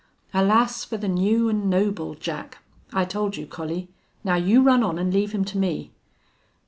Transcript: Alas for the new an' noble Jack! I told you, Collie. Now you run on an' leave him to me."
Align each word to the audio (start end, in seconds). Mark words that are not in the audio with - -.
Alas 0.33 0.83
for 0.83 0.97
the 0.97 1.07
new 1.07 1.47
an' 1.47 1.69
noble 1.69 2.15
Jack! 2.15 2.57
I 2.91 3.05
told 3.05 3.37
you, 3.37 3.45
Collie. 3.45 3.87
Now 4.23 4.33
you 4.33 4.63
run 4.63 4.81
on 4.81 4.97
an' 4.97 5.11
leave 5.11 5.31
him 5.31 5.45
to 5.45 5.59
me." 5.59 5.91